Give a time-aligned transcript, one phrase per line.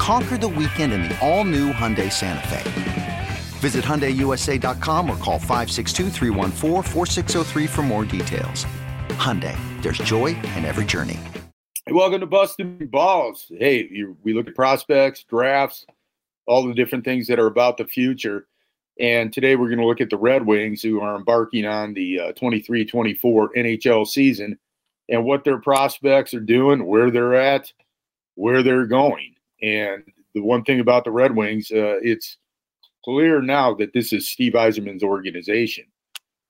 [0.00, 3.28] Conquer the weekend in the all new Hyundai Santa Fe.
[3.58, 6.08] Visit HyundaiUSA.com or call 562
[7.68, 8.64] for more details.
[9.10, 11.18] Hyundai, there's joy in every journey.
[11.84, 13.52] Hey, welcome to Busting Balls.
[13.54, 15.84] Hey, you, we look at prospects, drafts,
[16.46, 18.46] all the different things that are about the future.
[18.98, 22.32] And today we're going to look at the Red Wings who are embarking on the
[22.38, 24.58] 23 uh, 24 NHL season
[25.10, 27.70] and what their prospects are doing, where they're at,
[28.36, 29.34] where they're going.
[29.62, 32.38] And the one thing about the Red Wings, uh, it's
[33.04, 35.84] clear now that this is Steve Yzerman's organization.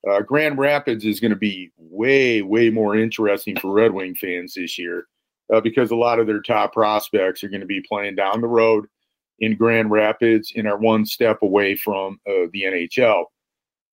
[0.08, 4.54] Uh, Grand Rapids is going to be way, way more interesting for Red Wing fans
[4.54, 5.06] this year
[5.52, 8.46] uh, because a lot of their top prospects are going to be playing down the
[8.48, 8.86] road
[9.40, 13.24] in Grand Rapids and are one step away from uh, the NHL.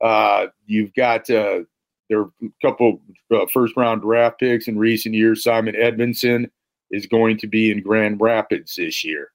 [0.02, 1.62] Uh, you've got uh,
[2.10, 3.02] there are a couple
[3.34, 5.44] uh, first round draft picks in recent years.
[5.44, 6.50] Simon Edvinsson
[6.92, 9.32] is going to be in Grand Rapids this year.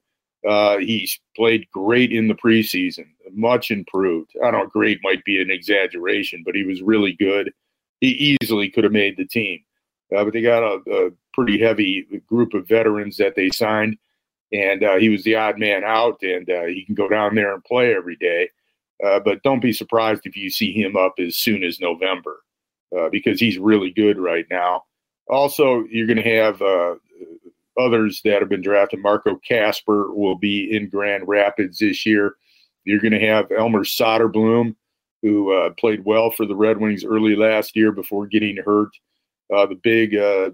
[0.47, 4.33] Uh, he's played great in the preseason, much improved.
[4.43, 7.53] I don't know, great might be an exaggeration, but he was really good.
[8.01, 9.61] He easily could have made the team.
[10.15, 13.97] Uh, but they got a, a, pretty heavy group of veterans that they signed,
[14.53, 17.55] and uh, he was the odd man out, and uh, he can go down there
[17.55, 18.51] and play every day.
[19.03, 22.41] Uh, but don't be surprised if you see him up as soon as November
[22.95, 24.83] uh, because he's really good right now.
[25.27, 26.61] Also, you're going to have
[27.79, 29.01] others that have been drafted.
[29.01, 32.37] Marco Kasper will be in Grand Rapids this year.
[32.85, 34.75] You're going to have Elmer Soderblom,
[35.23, 38.91] who uh, played well for the Red Wings early last year before getting hurt.
[39.55, 40.51] Uh, the big uh,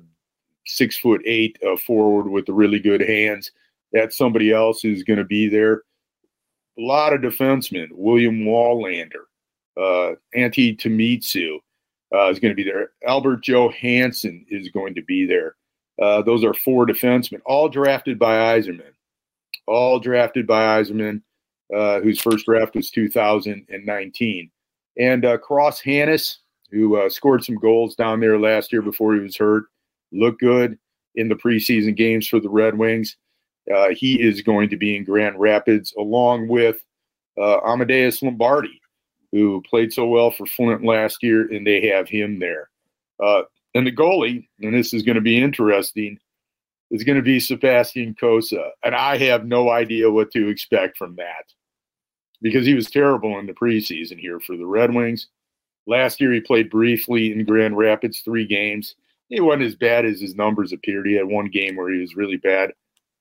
[0.66, 3.50] six foot eight uh, forward with the really good hands.
[3.92, 5.82] That's somebody else who's going to be there.
[6.78, 7.88] A lot of defensemen.
[7.92, 9.24] William Wallinder,
[9.76, 11.58] uh, Antti Tuomisto
[12.14, 12.90] uh, is going to be there.
[13.06, 15.56] Albert Johansson is going to be there.
[16.00, 18.92] Uh, those are four defensemen, all drafted by Yzerman.
[19.66, 21.22] All drafted by Yzerman,
[21.74, 24.50] uh, whose first draft was 2019.
[24.98, 26.36] And uh, Cross Hanas,
[26.70, 29.64] who uh, scored some goals down there last year before he was hurt,
[30.12, 30.78] looked good
[31.16, 33.16] in the preseason games for the Red Wings.
[33.74, 36.78] Uh, he is going to be in Grand Rapids along with
[37.36, 38.80] Amadeus Lombardi,
[39.32, 42.70] who played so well for Flint last year, and they have him there.
[43.22, 43.42] Uh,
[43.74, 46.18] and the goalie, and this is going to be interesting,
[46.90, 48.70] is going to be Sebastian Cossa.
[48.82, 51.44] And I have no idea what to expect from that
[52.40, 55.28] because he was terrible in the preseason here for the Red Wings.
[55.86, 58.94] Last year, he played briefly in Grand Rapids, three games.
[59.28, 61.06] He wasn't as bad as his numbers appeared.
[61.06, 62.72] He had one game where he was really bad,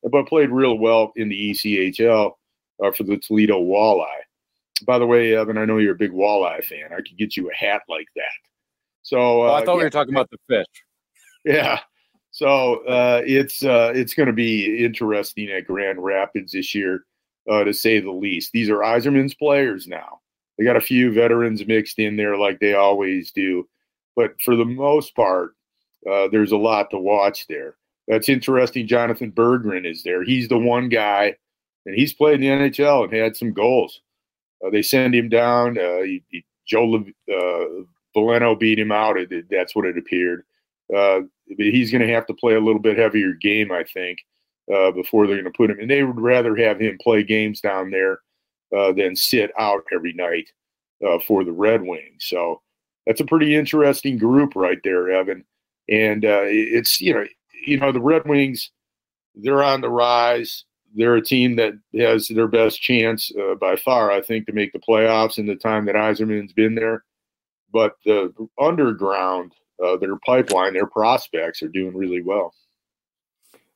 [0.03, 2.34] but played real well in the ECHL
[2.84, 4.06] uh, for the Toledo Walleye.
[4.85, 6.91] By the way, Evan, I know you're a big walleye fan.
[6.91, 8.25] I could get you a hat like that.
[9.07, 10.66] So uh, I thought yeah, we were talking about the fish.
[11.45, 11.79] Yeah.
[12.31, 17.06] So uh, it's uh, it's going to be interesting at Grand Rapids this year,
[17.50, 18.51] uh, to say the least.
[18.51, 20.19] These are Yzerman's players now.
[20.57, 23.69] They got a few veterans mixed in there, like they always do,
[24.17, 25.51] but for the most part,
[26.06, 27.78] uh, there's a lot to watch there.
[28.09, 28.88] That's interesting.
[28.88, 30.22] Jonathan Berggren is there.
[30.22, 31.34] He's the one guy,
[31.85, 34.01] and he's played in the NHL and had some goals.
[34.62, 35.75] Uh, they send him down.
[35.75, 37.06] He, he, Joe
[38.17, 39.17] Veleno beat him out.
[39.17, 40.44] It, that's what it appeared.
[40.96, 41.22] Uh,
[41.58, 44.19] he's going to have to play a little bit heavier game, I think,
[44.73, 45.79] uh, before they're going to put him.
[45.79, 48.19] And they would rather have him play games down there
[48.75, 50.49] uh, than sit out every night
[51.05, 52.25] uh, for the Red Wings.
[52.25, 52.61] So
[53.05, 55.46] that's a pretty interesting group right there, Evan.
[55.90, 57.25] And uh, it's you know
[57.66, 58.72] you know the Red Wings,
[59.35, 60.66] they're on the rise.
[60.96, 64.73] They're a team that has their best chance uh, by far, I think, to make
[64.73, 67.03] the playoffs in the time that Yzerman's been there
[67.72, 69.53] but the underground,
[69.84, 72.53] uh, their pipeline, their prospects are doing really well.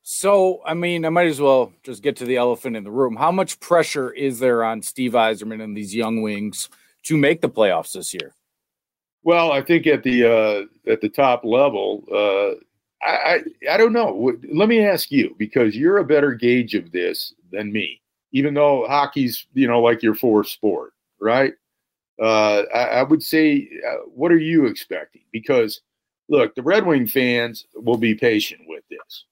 [0.03, 3.15] So, I mean, I might as well just get to the elephant in the room.
[3.15, 6.69] How much pressure is there on Steve Yzerman and these young wings
[7.03, 8.33] to make the playoffs this year?
[9.23, 13.35] Well, I think at the uh, at the top level, uh, I,
[13.69, 14.33] I I don't know.
[14.51, 18.01] Let me ask you because you're a better gauge of this than me.
[18.31, 21.53] Even though hockey's you know like your fourth sport, right?
[22.21, 25.23] Uh, I, I, would say, uh, what are you expecting?
[25.31, 25.81] Because
[26.29, 29.25] look, the Red Wing fans will be patient with this.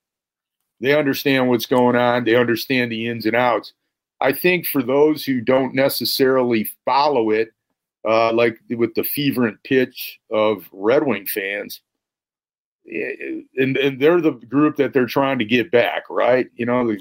[0.82, 2.24] They understand what's going on.
[2.24, 3.74] They understand the ins and outs.
[4.22, 7.50] I think for those who don't necessarily follow it,
[8.08, 11.82] uh, like with the fervent pitch of Red Wing fans,
[12.92, 16.48] eh, and, and they're the group that they're trying to get back, right?
[16.56, 16.96] You know,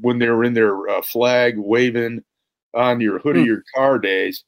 [0.00, 2.24] when they were in their uh, flag waving
[2.74, 3.48] on your hood of hmm.
[3.48, 4.44] your car days.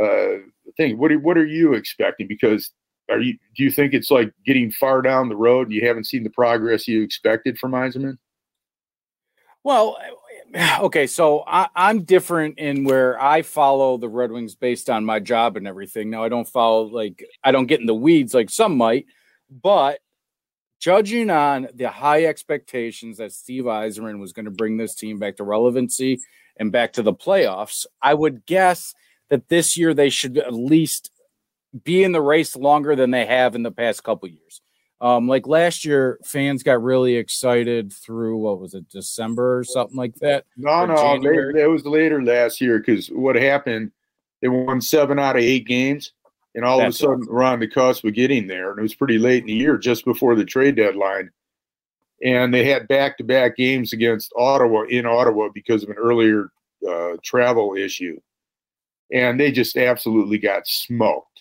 [0.00, 0.38] Uh,
[0.76, 0.98] thing.
[0.98, 2.26] What are, what are you expecting?
[2.28, 2.70] Because
[3.10, 6.06] are you do you think it's like getting far down the road and you haven't
[6.06, 8.18] seen the progress you expected from Yzerman?
[9.64, 9.98] Well,
[10.80, 15.18] okay, so I, am different in where I follow the Red Wings based on my
[15.18, 16.10] job and everything.
[16.10, 19.06] Now I don't follow like I don't get in the weeds like some might,
[19.50, 20.00] but
[20.78, 25.36] judging on the high expectations that Steve Yzerman was going to bring this team back
[25.36, 26.20] to relevancy
[26.58, 28.94] and back to the playoffs, I would guess
[29.30, 31.10] that this year they should at least
[31.84, 34.60] be in the race longer than they have in the past couple years.
[35.00, 39.96] Um, like last year, fans got really excited through what was it, December or something
[39.96, 40.46] like that?
[40.56, 43.92] No, no, it was later last year because what happened,
[44.40, 46.12] they won seven out of eight games,
[46.54, 48.94] and all That's of a sudden we're the cusp of getting there, and it was
[48.94, 51.30] pretty late in the year, just before the trade deadline.
[52.24, 56.50] And they had back-to-back games against Ottawa in Ottawa because of an earlier
[56.88, 58.18] uh, travel issue,
[59.12, 61.36] and they just absolutely got smoked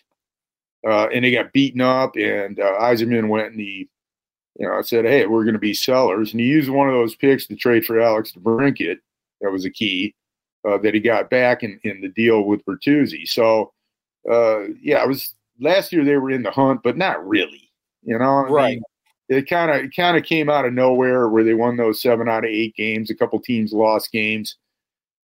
[0.85, 2.15] uh, and they got beaten up.
[2.15, 3.89] And uh, went and he,
[4.57, 7.15] you know, said, "Hey, we're going to be sellers," and he used one of those
[7.15, 8.97] picks to trade for Alex DeBrincat.
[9.41, 10.15] That was a key
[10.67, 13.27] uh, that he got back in, in the deal with Bertuzzi.
[13.27, 13.73] So,
[14.29, 17.69] uh, yeah, it was last year they were in the hunt, but not really.
[18.03, 18.65] You know, right?
[18.65, 18.83] I mean,
[19.27, 22.29] it kind of it kind of came out of nowhere where they won those seven
[22.29, 23.09] out of eight games.
[23.09, 24.55] A couple teams lost games,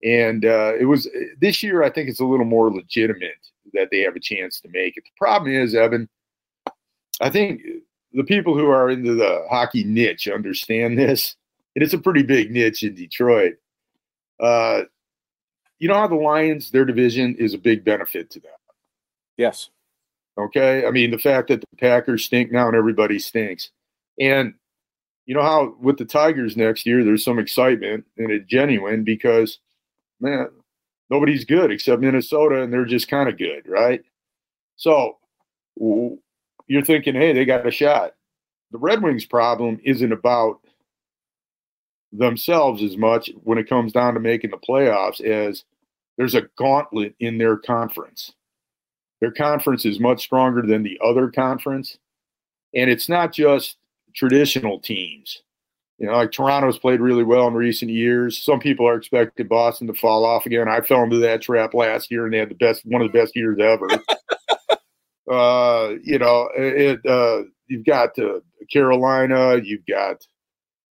[0.03, 1.09] and uh, it was
[1.39, 1.83] this year.
[1.83, 3.31] I think it's a little more legitimate
[3.73, 5.03] that they have a chance to make it.
[5.03, 6.09] The problem is, Evan,
[7.19, 7.61] I think
[8.13, 11.35] the people who are into the hockey niche understand this,
[11.75, 13.55] and it's a pretty big niche in Detroit.
[14.39, 14.81] Uh,
[15.79, 18.51] you know how the Lions, their division, is a big benefit to them.
[19.37, 19.69] Yes.
[20.37, 20.85] Okay.
[20.85, 23.71] I mean, the fact that the Packers stink now and everybody stinks.
[24.19, 24.53] And
[25.25, 29.59] you know how with the Tigers next year, there's some excitement and it's genuine because,
[30.21, 30.47] man,
[31.09, 34.03] nobody's good except Minnesota, and they're just kind of good, right?
[34.77, 35.17] So
[36.67, 38.13] you're thinking, hey, they got a shot.
[38.71, 40.59] The Red Wings' problem isn't about
[42.11, 45.63] themselves as much when it comes down to making the playoffs as
[46.17, 48.33] there's a gauntlet in their conference.
[49.21, 51.97] Their conference is much stronger than the other conference.
[52.73, 53.77] And it's not just
[54.15, 55.43] traditional teams.
[56.01, 58.35] You know, like Toronto's played really well in recent years.
[58.43, 60.67] Some people are expecting Boston to fall off again.
[60.67, 63.19] I fell into that trap last year, and they had the best, one of the
[63.19, 63.87] best years ever.
[65.31, 67.05] uh, you know, it.
[67.05, 68.39] Uh, you've got uh,
[68.73, 69.61] Carolina.
[69.63, 70.25] You've got,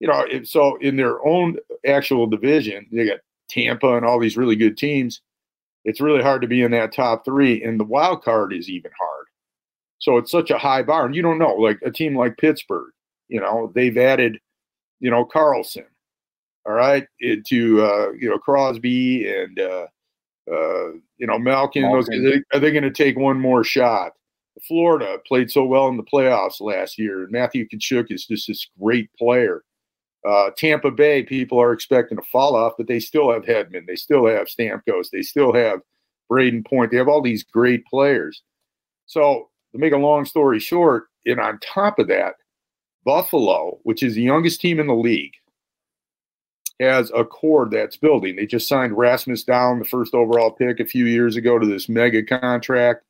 [0.02, 1.56] you know, so in their own
[1.86, 3.20] actual division, they got
[3.50, 5.22] Tampa and all these really good teams.
[5.86, 8.92] It's really hard to be in that top three, and the wild card is even
[9.00, 9.28] hard.
[10.00, 11.54] So it's such a high bar, and you don't know.
[11.54, 12.92] Like a team like Pittsburgh,
[13.30, 14.42] you know, they've added
[15.00, 15.86] you know, Karlsson,
[16.66, 19.88] all right, to uh, you know Crosby and uh,
[20.52, 21.84] uh, you know Malkin.
[21.84, 22.24] Malkin.
[22.24, 24.14] Those, are they going to take one more shot?
[24.68, 27.24] Florida played so well in the playoffs last year.
[27.24, 29.64] and Matthew Tkachuk is just this great player.
[30.28, 33.86] Uh, Tampa Bay, people are expecting a fall off, but they still have Hedman.
[33.86, 35.10] They still have Stamkos.
[35.12, 35.80] They still have
[36.30, 36.92] Brayden Point.
[36.92, 38.42] They have all these great players.
[39.06, 42.34] So, to make a long story short, and on top of that,
[43.08, 45.32] Buffalo, which is the youngest team in the league,
[46.82, 48.36] has a core that's building.
[48.36, 51.88] They just signed Rasmus Dahlin, the first overall pick a few years ago, to this
[51.88, 53.06] mega contract.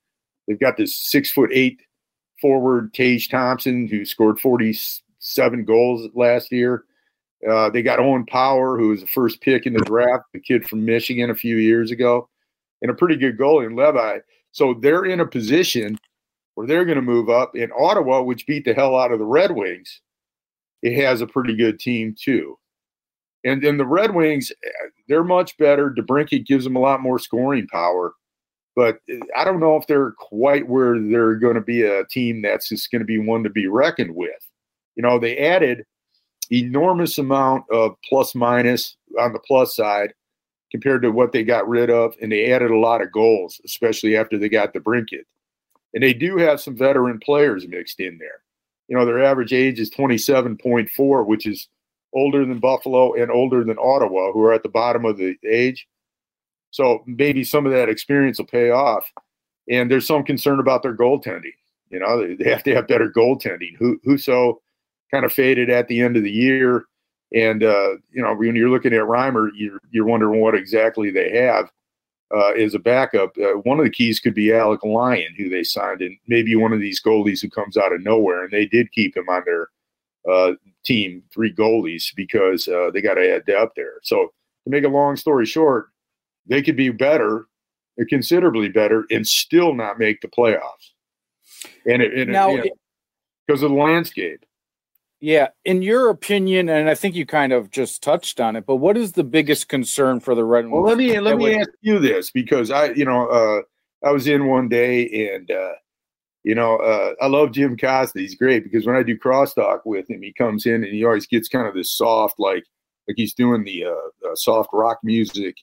[0.48, 1.82] They've got this six foot eight
[2.40, 6.84] forward, Tage Thompson, who scored 47 goals last year.
[7.50, 10.70] Uh, they got Owen Power, who was the first pick in the draft, the kid
[10.70, 12.30] from Michigan a few years ago,
[12.84, 14.20] and a pretty good goalie in Levi.
[14.52, 15.98] So they're in a position
[16.58, 17.56] where they're going to move up.
[17.56, 20.02] In Ottawa, which beat the hell out of the Red Wings,
[20.82, 22.58] it has a pretty good team too.
[23.44, 25.92] And then the Red Wings, eh, they're much better.
[25.92, 28.16] DeBrincat gives them a lot more scoring power,
[28.76, 32.42] but eh, I don't know if they're quite where they're going to be a team
[32.42, 34.50] that's just going to be one to be reckoned with.
[34.96, 35.86] You know, they added
[36.52, 40.12] enormous amount of plus minus on the plus side
[40.72, 44.18] compared to what they got rid of, and they added a lot of goals, especially
[44.18, 45.22] after they got DeBrincat.
[45.94, 48.42] And they do have some veteran players mixed in there.
[48.88, 51.68] You know, their average age is 27.4, which is
[52.14, 55.88] older than Buffalo and older than Ottawa, who are at the bottom of the age.
[56.72, 59.12] So maybe some of that experience will pay off.
[59.70, 61.54] And there's some concern about their goaltending.
[61.90, 63.76] You know, they have to have better goaltending.
[63.78, 64.56] Who Husso
[65.12, 66.86] kind of faded at the end of the year.
[67.34, 71.32] And uh, you know, when you're looking at Reimer, you're you're wondering what exactly they
[71.38, 71.70] have
[72.36, 73.36] uh, as a backup.
[73.38, 76.74] Uh, one of the keys could be Alex Lyon, who they signed, and maybe one
[76.74, 78.44] of these goalies who comes out of nowhere.
[78.44, 79.70] And they did keep him on their
[80.30, 80.54] uh,
[80.84, 84.00] team, three goalies, because uh, they got to add depth there.
[84.04, 84.34] So
[84.66, 85.88] to make a long story short,
[86.46, 87.48] they could be better,
[88.10, 90.92] considerably better, and still not make the playoffs.
[91.86, 92.64] And it, it, you know,
[93.46, 94.46] because of the landscape.
[95.20, 98.76] Yeah, in your opinion, and I think you kind of just touched on it, but
[98.76, 100.74] what is the biggest concern for the Red Wings?
[100.74, 103.62] Well, let me let me ask you this because I, you know, uh,
[104.08, 105.74] I was in one day and uh,
[106.44, 108.20] you know, uh, I love Jim Costa.
[108.20, 111.26] He's great because when I do crosstalk with him, he comes in and he always
[111.26, 112.64] gets kind of this soft, like
[113.08, 115.56] like he's doing the uh, soft rock music,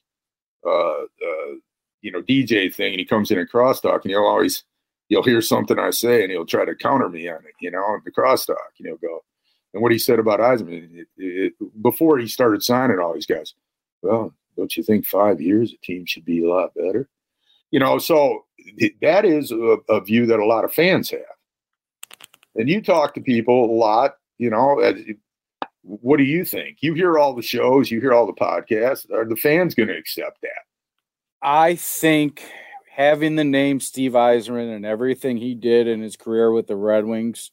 [0.65, 1.55] uh, uh,
[2.01, 4.65] you know, DJ thing, and he comes in and crosstalk, and he'll always
[5.07, 7.99] you'll hear something I say, and he'll try to counter me on it, you know,
[8.03, 9.23] the crosstalk, and he'll go
[9.75, 11.53] and what he said about Yzerman it, it,
[11.83, 13.53] before he started signing all these guys.
[14.01, 17.09] Well, don't you think five years a team should be a lot better?
[17.71, 18.45] You know, so
[19.01, 21.19] that is a, a view that a lot of fans have.
[22.55, 24.81] And you talk to people a lot, you know,
[25.81, 26.77] what do you think?
[26.79, 29.11] You hear all the shows, you hear all the podcasts.
[29.11, 30.63] Are the fans going to accept that?
[31.41, 32.41] I think
[32.89, 37.03] having the name Steve Yzerman and everything he did in his career with the Red
[37.03, 37.51] Wings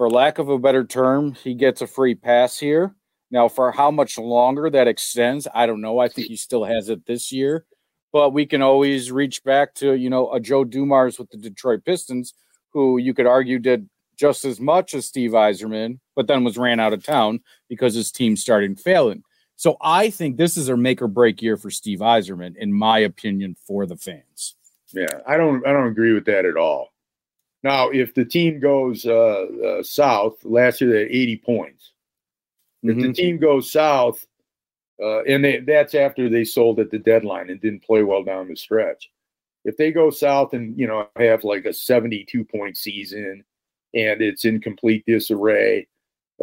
[0.00, 2.94] for lack of a better term, he gets a free pass here.
[3.30, 5.98] Now, for how much longer that extends, I don't know.
[5.98, 7.66] I think he still has it this year,
[8.10, 11.84] but we can always reach back to, you know, a Joe Dumars with the Detroit
[11.84, 12.32] Pistons,
[12.72, 16.80] who you could argue did just as much as Steve Yzerman, but then was ran
[16.80, 19.22] out of town because his team started failing.
[19.56, 23.00] So I think this is a make or break year for Steve Yzerman, in my
[23.00, 24.56] opinion, for the fans.
[24.94, 26.88] Yeah, I don't I don't agree with that at all.
[27.62, 31.92] Now, if the team goes uh, uh, south, last year they had 80 points.
[32.82, 33.00] If mm-hmm.
[33.08, 34.26] the team goes south,
[35.02, 38.48] uh, and they, that's after they sold at the deadline and didn't play well down
[38.48, 39.10] the stretch.
[39.64, 43.44] If they go south and you know have like a 72 point season
[43.94, 45.86] and it's in complete disarray,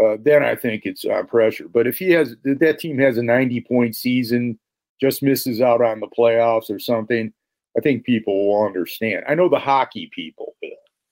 [0.04, 1.68] uh, then I think it's on pressure.
[1.68, 4.60] But if he has that team has a 90 point season,
[5.02, 7.34] just misses out on the playoffs or something,
[7.78, 9.24] I think people will understand.
[9.28, 10.56] I know the hockey people.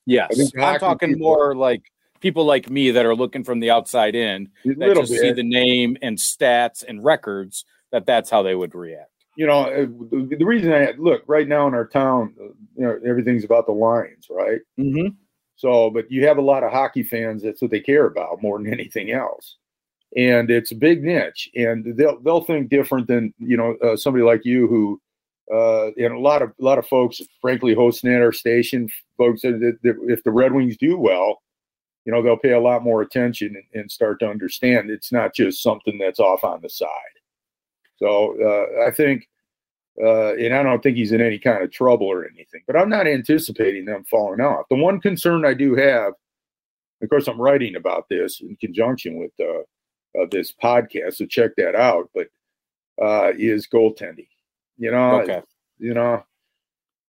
[0.06, 4.16] Yes, I'm talking people, more like people like me that are looking from the outside
[4.16, 5.22] in that just bit.
[5.22, 9.12] see the name and stats and records that that's how they would react.
[9.36, 12.46] You know, uh, the reason I look right now in our town, uh,
[12.76, 14.62] you know, everything's about the Lions, right?
[14.80, 15.10] Mm-hmm.
[15.58, 17.44] So, but you have a lot of hockey fans.
[17.44, 19.58] That's what they care about more than anything else,
[20.16, 21.50] and it's a big niche.
[21.56, 25.02] And they'll they'll think different than you know uh, somebody like you who
[25.54, 29.42] uh, and a lot of a lot of folks, frankly, hosting at our station, folks
[29.42, 31.42] that, that, if the Red Wings do well,
[32.06, 35.36] you know, they'll pay a lot more attention and, and, start to understand it's not
[35.36, 36.90] just something that's off on the side.
[37.98, 39.28] So uh, I think,
[40.02, 42.90] uh, and I don't think he's in any kind of trouble or anything, but I'm
[42.90, 44.66] not anticipating them falling off.
[44.70, 46.14] The one concern I do have,
[47.02, 51.52] of course, I'm writing about this in conjunction with uh, uh this podcast, so check
[51.58, 52.10] that out.
[52.16, 52.28] But
[53.02, 54.28] uh, is goaltending
[54.78, 55.42] you know, okay.
[55.78, 56.24] you know,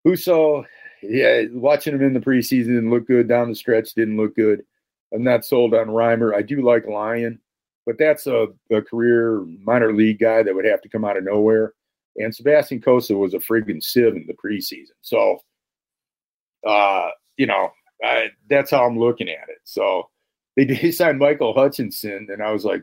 [0.06, 0.64] Husso,
[1.02, 3.28] yeah, watching him in the preseason didn't look good.
[3.28, 4.62] Down the stretch didn't look good.
[5.14, 6.34] I'm not sold on Reimer.
[6.34, 7.38] I do like Lyon,
[7.86, 11.24] but that's a, a career minor league guy that would have to come out of
[11.24, 11.74] nowhere.
[12.16, 14.92] And Sebastian Cossa was a friggin' sieve in the preseason.
[15.00, 15.38] So,
[16.66, 17.70] uh, you know,
[18.02, 19.58] I, that's how I'm looking at it.
[19.64, 20.10] So
[20.56, 22.82] they, they signed Michael Hutchinson, and I was like,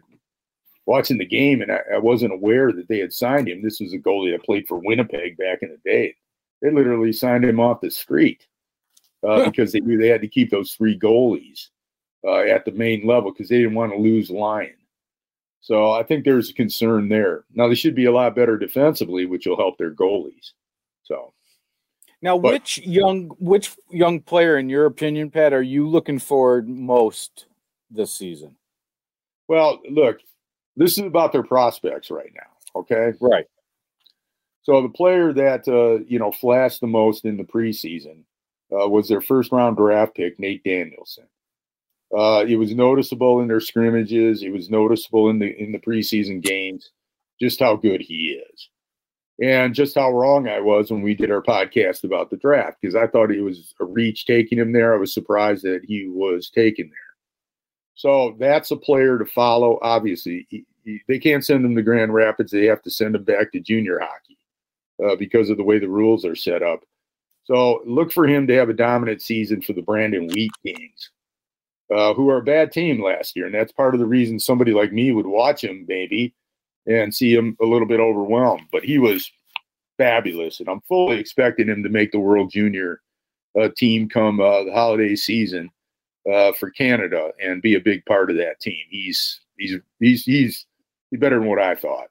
[0.90, 3.62] watching the game, and I, I, wasn't aware that they had signed him.
[3.62, 6.16] This was a goalie that played for Winnipeg back in the day.
[6.64, 8.48] They literally signed him off the street
[9.26, 11.68] uh, because they knew they had to keep those three goalies
[12.26, 14.74] uh, at the main level because they didn't want to lose Lyon.
[15.62, 17.44] So I think there's a concern there.
[17.54, 20.54] Now they should be a lot better defensively, which will help their goalies.
[21.04, 21.34] So
[22.24, 26.68] now, but, which young which young player, in your opinion, Pat, are you looking forward
[26.68, 27.46] most
[27.92, 28.56] this season?
[29.48, 30.20] Well, look,
[30.80, 32.82] this is about their prospects right now.
[32.82, 33.14] Okay.
[33.22, 33.46] Right.
[34.64, 38.24] So the player that uh, you know flashed the most in the preseason
[38.74, 41.26] uh, was their first round draft pick, Nate Danielson.
[42.18, 44.44] Uh, it was noticeable in their scrimmages.
[44.44, 46.92] It was noticeable in the in the preseason games,
[47.42, 48.70] just how good he is.
[49.42, 52.96] and just how wrong I was when we did our podcast about the draft because
[52.96, 54.94] I thought it was a reach taking him there.
[54.94, 56.98] I was surprised that he was taken there.
[57.96, 59.80] So that's a player to follow.
[59.82, 60.48] Obviously,
[61.08, 62.52] they can't send him to Grand Rapids.
[62.52, 64.38] They have to send him back to junior hockey
[65.04, 66.82] uh, because of the way the rules are set up.
[67.46, 71.12] So look for him to have a dominant season for the Brandon Wheat Kings,
[71.94, 73.46] uh, who are a bad team last year.
[73.46, 76.34] And that's part of the reason somebody like me would watch him, maybe,
[76.86, 78.68] and see him a little bit overwhelmed.
[78.72, 79.32] But he was
[79.98, 80.60] fabulous.
[80.60, 83.02] And I'm fully expecting him to make the World Junior
[83.60, 85.72] uh, team come uh, the holiday season
[86.32, 88.84] uh, for Canada and be a big part of that team.
[88.90, 90.66] He's he's he's he's
[91.10, 92.08] he's better than what I thought.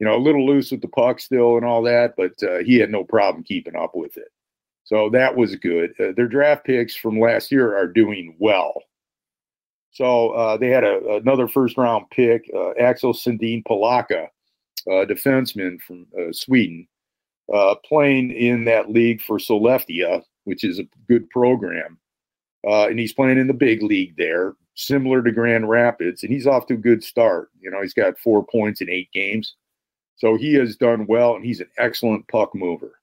[0.00, 2.76] You know, a little loose with the puck still and all that, but uh, he
[2.76, 4.28] had no problem keeping up with it.
[4.84, 5.94] So that was good.
[5.98, 8.82] Uh, their draft picks from last year are doing well.
[9.92, 14.28] So uh, they had a, another first round pick, uh, Axel Sandin Pellikka,
[14.88, 16.86] a defenseman from uh, Sweden,
[17.52, 21.98] uh, playing in that league for Skellefteå, which is a good program.
[22.64, 26.66] And he's playing in the big league there, similar to Grand Rapids, and he's off
[26.66, 27.50] to a good start.
[27.60, 29.54] You know, he's got four points in eight games.
[30.16, 33.00] So he has done well, and he's an excellent puck mover.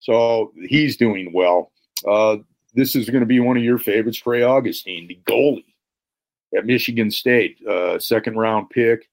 [0.00, 1.72] So he's doing well.
[2.08, 2.38] Uh,
[2.74, 5.64] this is going to be one of your favorites, Trey Augustine, the goalie
[6.56, 9.08] at Michigan State, uh, second round pick.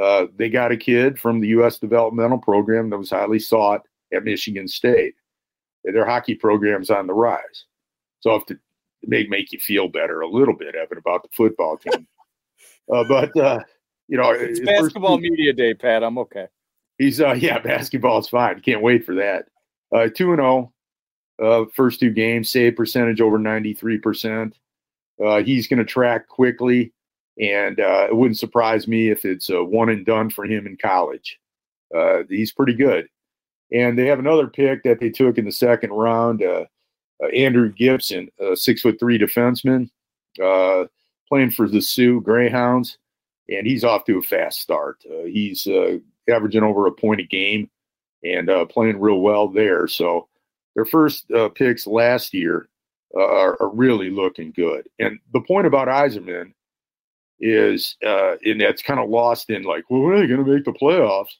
[0.00, 1.78] Uh, they got a kid from the U.S.
[1.78, 3.82] developmental program that was highly sought
[4.12, 5.14] at Michigan State.
[5.84, 7.64] Their hockey program's on the rise.
[8.20, 8.58] So if the,
[9.02, 12.06] may make you feel better a little bit, Evan, about the football team.
[12.92, 13.60] uh, but uh,
[14.08, 16.02] you know, it's basketball media day, Pat.
[16.02, 16.46] I'm okay.
[16.98, 18.60] He's uh, yeah, basketball's fine.
[18.60, 19.46] Can't wait for that.
[19.94, 20.72] Uh, two and zero,
[21.40, 24.58] oh, uh, first two games, save percentage over ninety three percent.
[25.24, 26.92] Uh, he's going to track quickly,
[27.40, 30.76] and uh, it wouldn't surprise me if it's a one and done for him in
[30.76, 31.38] college.
[31.94, 33.06] Uh, he's pretty good.
[33.72, 36.42] And they have another pick that they took in the second round.
[37.20, 39.90] Uh, uh, Andrew Gibson, a six foot three defenseman,
[40.42, 40.84] uh,
[41.28, 42.98] playing for the Soo Greyhounds,
[43.48, 45.02] and he's off to a fast start.
[45.10, 47.70] Uh, he's uh, averaging over a point a game
[48.24, 49.86] and uh, playing real well there.
[49.86, 50.28] So
[50.74, 52.68] their first picks last year
[53.16, 54.88] are, are, really looking good.
[54.98, 56.52] And the point about Yzerman
[57.40, 60.64] is, and that's kind of lost in like, well, when are they going to make
[60.64, 61.32] the playoffs?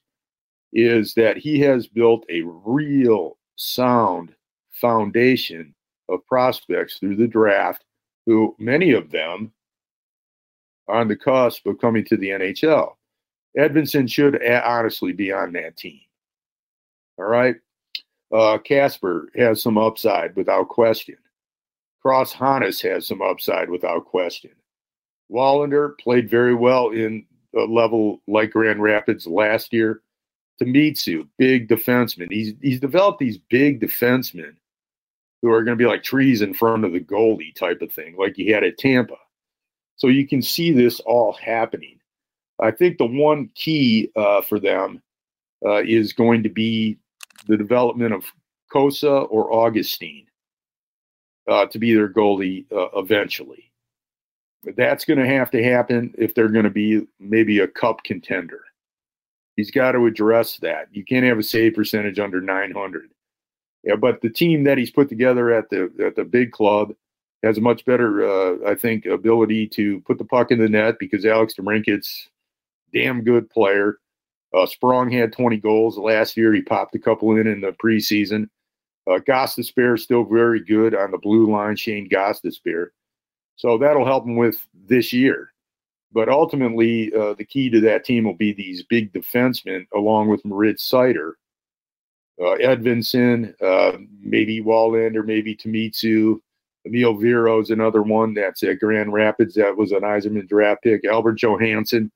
[0.73, 4.33] Is that he has built a real sound
[4.81, 5.73] foundation
[6.09, 7.85] of prospects through the draft,
[8.25, 9.51] who many of them
[10.87, 12.95] are on the cusp of coming to the NHL.
[13.57, 16.01] Edvinsson should honestly be on that team.
[17.17, 17.55] All right.
[18.33, 21.17] Uh, Kasper has some upside without question.
[22.01, 24.51] Cross Hanas has some upside without question.
[25.31, 30.01] Wallinder played very well in a level like Grand Rapids last year.
[30.61, 32.31] Tuomisto, big defenseman.
[32.31, 34.55] He's he's developed these big defensemen
[35.41, 38.15] who are going to be like trees in front of the goalie type of thing,
[38.17, 39.15] like you had at Tampa.
[39.95, 41.99] So you can see this all happening.
[42.59, 45.01] I think the one key uh, for them
[45.65, 46.97] uh, is going to be
[47.47, 48.25] the development of
[48.71, 50.27] Cossa or Augustine
[51.47, 53.71] uh, to be their goalie uh, eventually.
[54.63, 58.03] But that's going to have to happen if they're going to be maybe a cup
[58.03, 58.61] contender.
[59.55, 60.87] He's got to address that.
[60.91, 63.09] You can't have a save percentage under 900.
[63.83, 66.93] Yeah, but the team that he's put together at the at the big club
[67.43, 70.97] has a much better, uh, I think, ability to put the puck in the net
[70.99, 72.29] because Alex DeBrincat's
[72.93, 73.97] damn good player.
[74.53, 76.53] Uh, Sprong had 20 goals last year.
[76.53, 78.49] He popped a couple in in the preseason.
[79.07, 82.87] Uh, Gostisbehere is still very good on the blue line, Shane Gostisbehere.
[83.55, 85.51] So that'll help him with this year.
[86.11, 90.43] But ultimately, uh, the key to that team will be these big defensemen along with
[90.45, 91.33] Moritz Seider
[92.41, 96.39] uh, Edvinsson, uh, maybe Wallinder, maybe Tuomisto.
[96.85, 101.05] Emil Viro is another one that's at Grand Rapids that was an Yzerman draft pick.
[101.05, 102.11] Albert Johansson,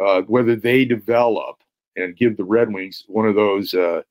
[0.00, 1.56] uh, whether they develop
[1.94, 4.02] and give the Red Wings one of those uh,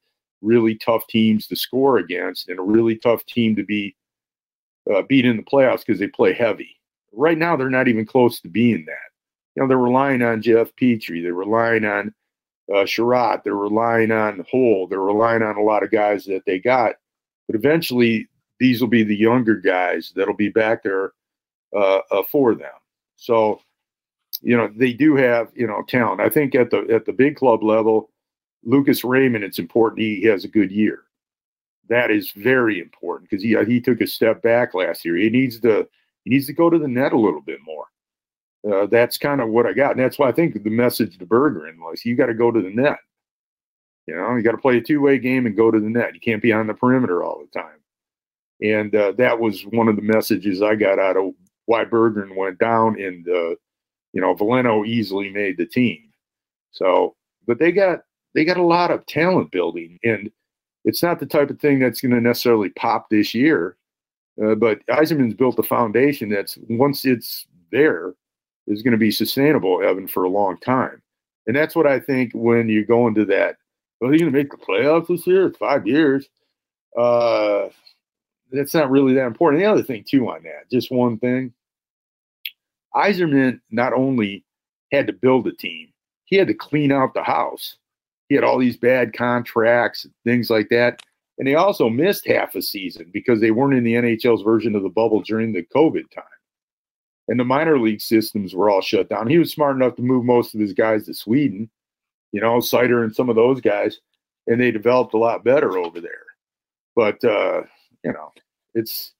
[0.41, 3.93] really tough teams to score against and a really tough team to be
[4.93, 6.79] uh, beat in the playoffs because they play heavy.
[7.12, 9.12] Right now, they're not even close to being that.
[9.56, 11.21] You know, they're relying on Jeff Petry.
[11.21, 12.13] They're relying on
[12.71, 12.86] uh.
[13.43, 14.88] They're relying on Holl.
[14.88, 16.95] They're relying on a lot of guys that they got.
[17.47, 18.28] But eventually,
[18.60, 21.13] these will be the younger guys that'll be back there
[21.76, 22.71] uh, uh, for them.
[23.15, 23.62] So,
[24.41, 26.21] you know, they do have you know talent.
[26.21, 28.10] I think at the at the big club level,
[28.63, 31.04] Lucas Raymond, it's important he has a good year.
[31.89, 35.17] That is very important because he he took a step back last year.
[35.17, 35.88] He needs to
[36.23, 37.86] he needs to go to the net a little bit more
[38.71, 39.91] uh, that's kind of what I got.
[39.91, 42.62] And that's why I think the message to Berggren was you got to go to
[42.62, 42.97] the net.
[44.08, 46.13] You know, you got to play a two way game and go to the net.
[46.13, 47.80] You can't be on the perimeter all the time.
[48.62, 51.34] And uh, that was one of the messages I got out of
[51.65, 52.99] why Berggren went down.
[52.99, 53.56] And, uh,
[54.13, 56.10] you know, Veleno easily made the team.
[56.71, 57.99] So, but they got
[58.34, 60.32] they got a lot of talent building, and
[60.86, 63.78] it's not the type of thing that's going to necessarily pop this year.
[64.43, 68.13] Uh, but Yzerman's built a foundation that's once it's there
[68.67, 71.02] is going to be sustainable, Evan, for a long time.
[71.47, 73.58] And that's what I think when you go into that.
[73.99, 75.54] Well, are you going to make the playoffs this year?
[75.60, 76.28] Five years.
[76.97, 77.69] Uh,
[78.52, 79.62] that's not really that important.
[79.62, 81.54] The other thing, too, on that, just one thing.
[82.95, 84.45] Yzerman not only
[84.91, 85.89] had to build a team,
[86.26, 87.78] he had to clean out the house.
[88.30, 91.02] He had all these bad contracts, things like that.
[91.38, 94.84] And they also missed half a season because they weren't in the NHL's version of
[94.84, 96.23] the bubble during the COVID time.
[97.27, 99.27] And the minor league systems were all shut down.
[99.27, 101.69] He was smart enough to move most of his guys to Sweden,
[102.33, 103.99] you know, Seider and some of those guys,
[104.45, 106.25] and they developed a lot better over there.
[106.95, 107.62] But, uh,
[108.03, 108.33] you know,
[108.73, 109.13] it's,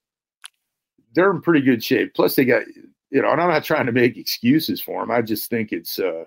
[1.16, 2.14] they're in pretty good shape.
[2.14, 2.64] Plus, they got,
[3.10, 5.12] you know, and I'm not trying to make excuses for them.
[5.12, 6.26] I just think it's, uh,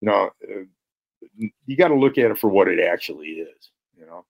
[0.00, 0.62] you know, uh,
[1.66, 4.24] you got to look at it for what it actually is, you know.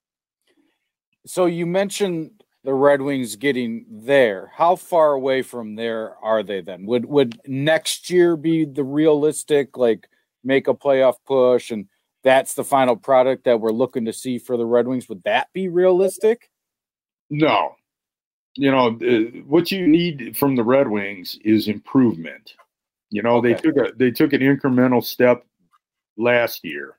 [1.25, 4.51] So you mentioned the Red Wings getting there.
[4.53, 6.85] How far away from there are they then?
[6.85, 10.09] Would would next year be the realistic like
[10.43, 11.87] make a playoff push and
[12.25, 15.07] that's the final product that we're looking to see for the Red Wings?
[15.07, 16.49] Would that be realistic?
[17.29, 17.75] No.
[18.55, 18.91] You know,
[19.45, 22.53] what you need from the Red Wings is improvement.
[23.11, 23.53] You know, okay.
[23.53, 25.45] they took a they took an incremental step
[26.17, 26.97] last year.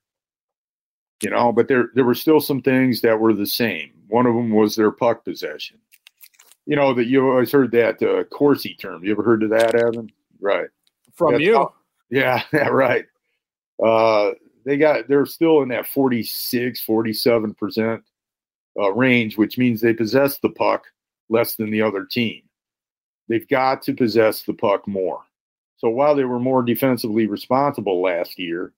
[1.23, 3.98] You know, but there there were still some things that were the same.
[4.09, 5.79] One of them was their puck possession.
[6.67, 9.05] You know that you always heard that uh, Corsi term.
[9.05, 10.11] You ever heard of that, Evan?
[10.41, 10.69] Right.
[11.15, 11.69] From That's you.
[12.11, 13.07] yeah, yeah, right.
[13.83, 14.33] Uh,
[14.65, 18.03] they got they're still in that 46, 47 percent
[18.79, 20.85] uh, range, which means they possess the puck
[21.29, 22.43] less than the other team.
[23.29, 25.23] They've got to possess the puck more.
[25.79, 28.73] So while they were more defensively responsible last year,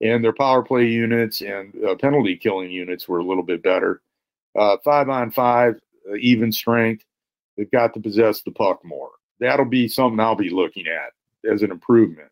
[0.00, 4.00] and their power play units and uh, penalty killing units were a little bit better.
[4.58, 5.74] Uh, five on five,
[6.10, 7.04] uh, even strength.
[7.56, 9.10] They've got to possess the puck more.
[9.38, 11.12] That'll be something I'll be looking at
[11.50, 12.30] as an improvement.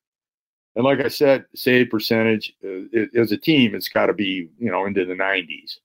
[0.77, 4.49] And like I said, save percentage uh, it, as a team, it's got to be
[4.59, 5.79] you know into the 90s.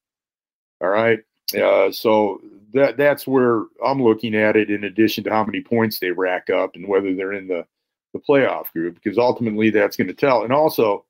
[0.82, 1.20] All right.
[1.58, 2.42] Uh, so
[2.74, 4.70] that that's where I'm looking at it.
[4.70, 7.66] In addition to how many points they rack up and whether they're in the
[8.14, 10.44] the playoff group, because ultimately that's going to tell.
[10.44, 11.06] And also,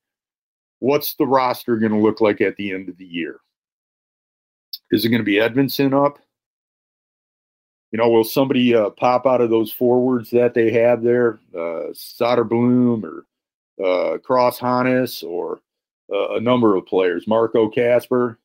[0.79, 3.39] what's the roster going to look like at the end of the year?
[4.93, 6.19] Is it going to be Edvinsson up?
[7.91, 11.89] You know, will somebody uh, pop out of those forwards that they have there, uh,
[11.93, 13.25] Soderblom or
[13.83, 15.61] uh, Cross Hanas or
[16.13, 18.37] uh, a number of players, Marco Kasper?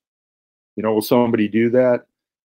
[0.77, 2.07] You know, will somebody do that?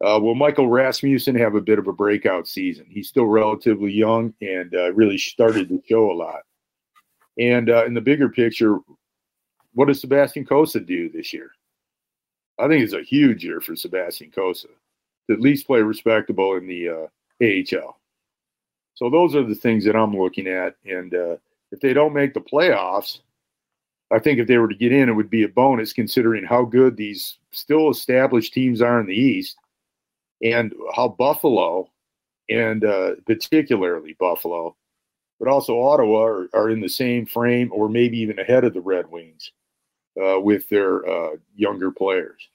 [0.06, 2.86] Uh, will Michael Rasmussen have a bit of a breakout season?
[2.89, 6.41] He's still relatively young and uh, really started to show a lot.
[7.39, 8.78] And uh, in the bigger picture,
[9.73, 11.54] what does Sebastian Cossa do this year?
[12.60, 14.67] I think it's a huge year for Sebastian Cossa
[15.28, 17.08] to at least play respectable in the uh,
[17.41, 17.98] AHL.
[18.95, 20.76] So those are the things that I'm looking at.
[20.86, 21.38] And uh,
[21.72, 23.19] if they don't make the playoffs,
[24.12, 26.65] I think if they were to get in, it would be a bonus considering how
[26.65, 29.56] good these still established teams are in the East
[30.43, 31.89] and how Buffalo
[32.50, 34.76] and uh, particularly Buffalo,
[35.39, 38.82] but also Ottawa are, are in the same frame or maybe even ahead of the
[38.82, 39.52] Red Wings
[40.22, 42.50] uh, with their uh, younger players.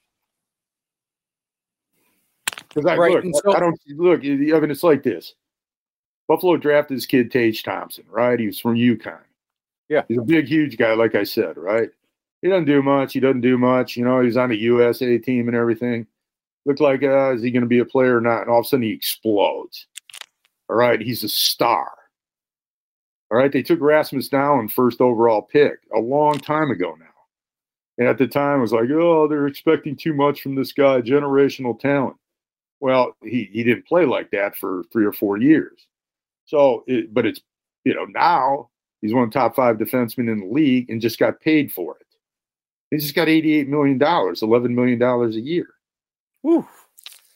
[2.75, 3.23] Because I right.
[3.23, 4.23] look, so, I don't look.
[4.23, 5.33] Evan, it's like this.
[6.27, 8.39] Buffalo drafted this kid Tage Thompson, right?
[8.39, 9.19] He was from UConn.
[9.87, 11.89] Yeah, he's a big, huge guy, like I said, right?
[12.41, 13.13] He doesn't do much.
[13.13, 13.95] He doesn't do much.
[13.95, 16.07] You know, he's on the USA team and everything.
[16.65, 18.41] Looked like, uh, is he going to be a player or not?
[18.41, 19.87] And all of a sudden, he explodes.
[20.69, 21.89] All right, he's a star.
[23.31, 27.05] All right, they took Rasmus Dahlin first overall pick a long time ago now.
[27.97, 31.01] And at the time, it was like, oh, they're expecting too much from this guy,
[31.01, 32.17] generational talent.
[32.81, 35.87] Well, he, he didn't play like that for three or four years.
[36.45, 37.41] So, it, but it's,
[37.85, 38.69] you know, now
[39.01, 41.97] he's one of the top five defensemen in the league and just got paid for
[41.99, 42.05] it.
[42.91, 45.67] He just got $88 million, $11 million a year.
[46.41, 46.67] Whew.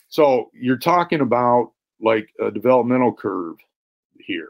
[0.09, 3.57] So you're talking about like a developmental curve
[4.19, 4.49] here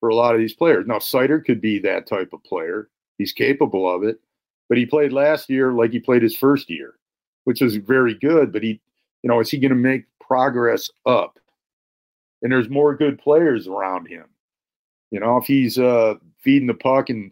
[0.00, 0.86] for a lot of these players.
[0.86, 2.88] Now, Seider could be that type of player.
[3.18, 4.18] He's capable of it.
[4.68, 6.94] But he played last year like he played his first year,
[7.44, 8.52] which was very good.
[8.52, 8.80] But he,
[9.22, 11.38] you know, is he going to make progress up?
[12.42, 14.24] And there's more good players around him.
[15.10, 17.30] You know, if he's uh, feeding the puck and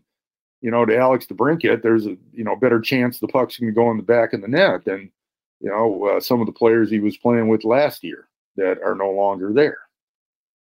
[0.63, 3.75] you know, to Alex DeBrincat, there's a you know better chance the puck's going to
[3.75, 5.11] go in the back of the net than
[5.61, 8.95] you know uh, some of the players he was playing with last year that are
[8.95, 9.79] no longer there.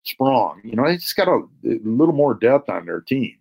[0.05, 3.38] Sprong, you know, they just got a, a little more depth on their team.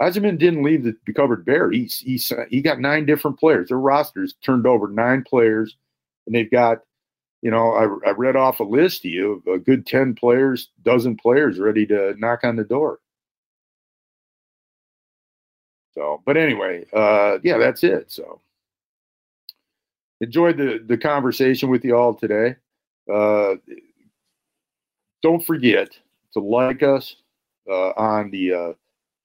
[0.00, 1.70] Yzerman didn't leave the covered bare.
[1.70, 3.68] He, he, he got nine different players.
[3.68, 5.76] Their rosters turned over nine players,
[6.26, 6.80] and they've got,
[7.42, 10.70] you know, I, I read off a list to you of a good 10 players,
[10.82, 12.98] dozen players ready to knock on the door.
[15.92, 18.10] So, but anyway, uh, yeah, that's it.
[18.10, 18.40] So,
[20.20, 22.56] enjoyed the the conversation with you all today.
[23.12, 23.54] Uh,
[25.22, 25.96] don't forget
[26.32, 27.14] to like us
[27.70, 28.72] uh, on the uh,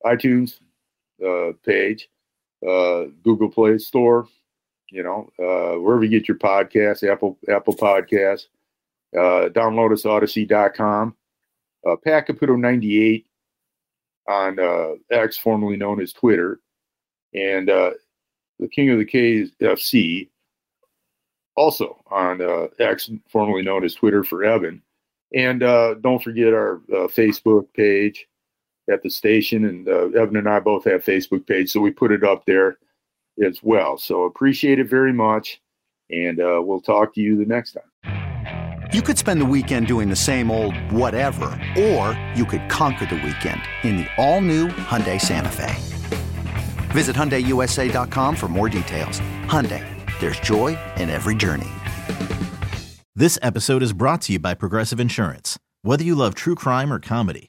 [0.06, 0.60] iTunes
[1.26, 2.10] uh, page,
[2.68, 4.28] uh, Google Play Store,
[4.90, 8.48] you know, uh, wherever you get your podcasts, Apple Apple Podcasts.
[9.14, 11.16] download us Audacy.com.
[11.88, 13.26] Uh, Pat Caputo 98
[14.28, 16.60] on uh, X, formerly known as Twitter,
[17.34, 17.92] and uh,
[18.60, 20.30] the King of the KFC,
[21.56, 24.82] also on uh, X, formerly known as Twitter for Evan.
[25.34, 28.28] And uh, don't forget our uh, Facebook page
[28.92, 29.66] at the station.
[29.66, 32.78] And uh, Evan and I both have Facebook page, so we put it up there
[33.46, 33.98] as well.
[33.98, 35.62] So appreciate it very much,
[36.10, 38.90] and uh, we'll talk to you the next time.
[38.92, 41.46] You could spend the weekend doing the same old whatever,
[41.78, 45.76] or you could conquer the weekend in the all-new Hyundai Santa Fe.
[46.92, 49.20] Visit HyundaiUSA.com for more details.
[49.46, 49.86] Hyundai,
[50.20, 51.70] there's joy in every journey.
[53.16, 55.60] This episode is brought to you by Progressive Insurance.
[55.84, 57.49] Whether you love true crime or comedy,